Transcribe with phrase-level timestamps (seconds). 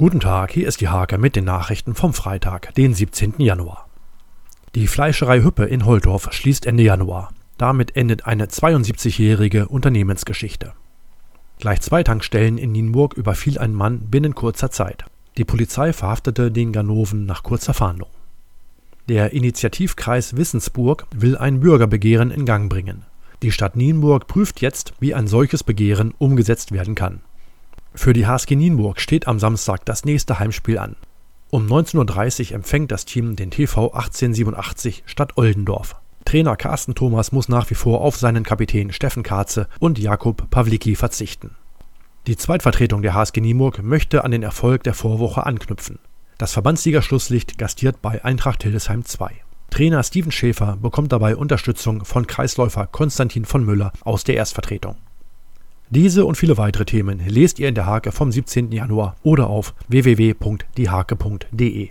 [0.00, 3.34] Guten Tag, hier ist die Hake mit den Nachrichten vom Freitag, den 17.
[3.36, 3.86] Januar.
[4.74, 7.34] Die Fleischerei Hüppe in Holdorf schließt Ende Januar.
[7.58, 10.72] Damit endet eine 72-jährige Unternehmensgeschichte.
[11.58, 15.04] Gleich zwei Tankstellen in Nienburg überfiel ein Mann binnen kurzer Zeit.
[15.36, 18.08] Die Polizei verhaftete den Ganoven nach kurzer Fahndung.
[19.06, 23.04] Der Initiativkreis Wissensburg will ein Bürgerbegehren in Gang bringen.
[23.42, 27.20] Die Stadt Nienburg prüft jetzt, wie ein solches Begehren umgesetzt werden kann.
[27.94, 30.96] Für die HSG Nienburg steht am Samstag das nächste Heimspiel an.
[31.50, 35.96] Um 19.30 Uhr empfängt das Team den TV 1887 Stadt Oldendorf.
[36.24, 40.94] Trainer Carsten Thomas muss nach wie vor auf seinen Kapitän Steffen Karze und Jakub Pawlicki
[40.94, 41.56] verzichten.
[42.26, 45.98] Die Zweitvertretung der HSG Nienburg möchte an den Erfolg der Vorwoche anknüpfen.
[46.38, 49.32] Das Verbandsliga-Schlusslicht gastiert bei Eintracht Hildesheim 2.
[49.70, 54.96] Trainer Steven Schäfer bekommt dabei Unterstützung von Kreisläufer Konstantin von Müller aus der Erstvertretung.
[55.92, 58.70] Diese und viele weitere Themen lest ihr in der Hake vom 17.
[58.70, 61.88] Januar oder auf www.diehake.de.